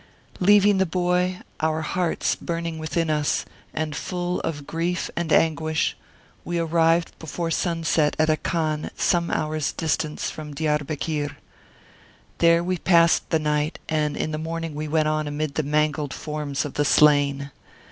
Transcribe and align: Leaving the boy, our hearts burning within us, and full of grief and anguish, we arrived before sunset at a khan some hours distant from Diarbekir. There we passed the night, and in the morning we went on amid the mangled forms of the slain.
Leaving 0.39 0.79
the 0.79 0.85
boy, 0.87 1.37
our 1.59 1.83
hearts 1.83 2.33
burning 2.33 2.79
within 2.79 3.07
us, 3.07 3.45
and 3.71 3.95
full 3.95 4.39
of 4.39 4.65
grief 4.65 5.11
and 5.15 5.31
anguish, 5.31 5.95
we 6.43 6.57
arrived 6.57 7.11
before 7.19 7.51
sunset 7.51 8.15
at 8.17 8.27
a 8.27 8.35
khan 8.35 8.89
some 8.97 9.29
hours 9.29 9.71
distant 9.71 10.19
from 10.19 10.55
Diarbekir. 10.55 11.37
There 12.39 12.63
we 12.63 12.79
passed 12.79 13.29
the 13.29 13.37
night, 13.37 13.77
and 13.87 14.17
in 14.17 14.31
the 14.31 14.39
morning 14.39 14.73
we 14.73 14.87
went 14.87 15.07
on 15.07 15.27
amid 15.27 15.53
the 15.53 15.61
mangled 15.61 16.15
forms 16.15 16.65
of 16.65 16.73
the 16.73 16.83
slain. 16.85 17.51